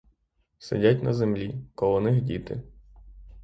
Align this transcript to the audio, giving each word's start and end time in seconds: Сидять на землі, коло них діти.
Сидять 0.57 1.03
на 1.03 1.13
землі, 1.13 1.55
коло 1.75 2.01
них 2.01 2.21
діти. 2.21 2.61